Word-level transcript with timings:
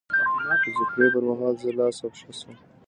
د 0.45 0.47
جګړې 0.77 1.07
پر 1.13 1.23
مهال 1.27 1.53
زه 1.61 1.69
لاس 1.77 1.97
او 2.03 2.09
پښه 2.15 2.31
شم. 2.39 2.55